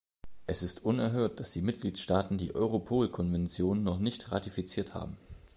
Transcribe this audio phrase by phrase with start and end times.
[0.47, 5.15] Es ist unerhört, dass die Mitgliedstaaten die Europolkonvention noch nicht ratifiziert haben.